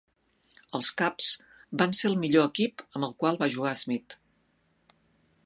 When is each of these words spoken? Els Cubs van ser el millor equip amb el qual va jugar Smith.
Els 0.77 0.87
Cubs 1.01 1.27
van 1.81 1.93
ser 1.99 2.07
el 2.11 2.17
millor 2.23 2.49
equip 2.53 2.85
amb 2.89 3.09
el 3.09 3.15
qual 3.25 3.39
va 3.45 3.51
jugar 3.59 3.77
Smith. 3.85 4.19